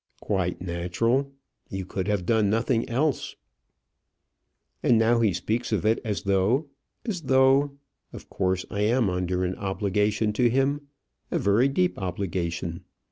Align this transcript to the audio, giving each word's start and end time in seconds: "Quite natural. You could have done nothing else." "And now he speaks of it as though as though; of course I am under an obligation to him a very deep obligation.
"Quite 0.21 0.59
natural. 0.63 1.31
You 1.69 1.85
could 1.85 2.07
have 2.07 2.25
done 2.25 2.49
nothing 2.49 2.89
else." 2.89 3.35
"And 4.81 4.97
now 4.97 5.19
he 5.19 5.31
speaks 5.31 5.71
of 5.71 5.85
it 5.85 5.99
as 6.03 6.23
though 6.23 6.69
as 7.05 7.21
though; 7.21 7.77
of 8.11 8.27
course 8.27 8.65
I 8.71 8.79
am 8.81 9.11
under 9.11 9.45
an 9.45 9.53
obligation 9.57 10.33
to 10.33 10.49
him 10.49 10.87
a 11.29 11.37
very 11.37 11.67
deep 11.67 11.99
obligation. 11.99 12.83